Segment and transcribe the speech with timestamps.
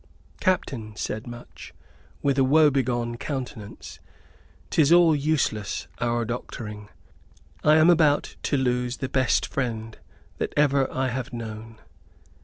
[0.39, 1.75] "Captain," said Much,
[2.23, 3.99] with a woebegone countenance,
[4.71, 6.89] "'tis all useless, our doctoring
[7.63, 9.95] I am about to lose the best friend
[10.39, 11.77] that ever I have known.